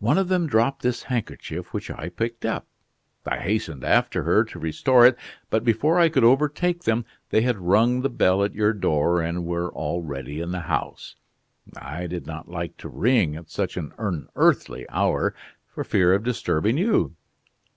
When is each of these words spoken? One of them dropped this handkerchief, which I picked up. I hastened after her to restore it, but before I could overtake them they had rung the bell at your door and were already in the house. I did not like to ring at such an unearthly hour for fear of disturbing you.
One 0.00 0.18
of 0.18 0.26
them 0.26 0.48
dropped 0.48 0.82
this 0.82 1.04
handkerchief, 1.04 1.72
which 1.72 1.88
I 1.88 2.08
picked 2.08 2.44
up. 2.44 2.66
I 3.24 3.38
hastened 3.38 3.84
after 3.84 4.24
her 4.24 4.42
to 4.42 4.58
restore 4.58 5.06
it, 5.06 5.16
but 5.50 5.62
before 5.62 6.00
I 6.00 6.08
could 6.08 6.24
overtake 6.24 6.82
them 6.82 7.04
they 7.30 7.42
had 7.42 7.58
rung 7.58 8.00
the 8.00 8.10
bell 8.10 8.42
at 8.42 8.56
your 8.56 8.72
door 8.72 9.20
and 9.22 9.46
were 9.46 9.72
already 9.72 10.40
in 10.40 10.50
the 10.50 10.62
house. 10.62 11.14
I 11.80 12.08
did 12.08 12.26
not 12.26 12.48
like 12.50 12.76
to 12.78 12.88
ring 12.88 13.36
at 13.36 13.50
such 13.50 13.76
an 13.76 13.92
unearthly 13.98 14.84
hour 14.90 15.32
for 15.68 15.84
fear 15.84 16.12
of 16.12 16.24
disturbing 16.24 16.76
you. 16.76 17.14